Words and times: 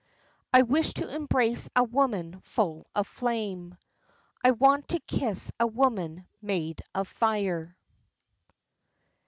I 0.51 0.63
wish 0.63 0.95
to 0.95 1.13
embrace 1.13 1.69
a 1.75 1.83
woman 1.83 2.39
full 2.41 2.87
of 2.95 3.05
flame, 3.07 3.77
I 4.43 4.49
want 4.49 4.87
to 4.87 4.99
kiss 5.01 5.51
a 5.59 5.67
woman 5.67 6.27
made 6.41 6.81
of 6.95 7.07
fire. 7.07 7.77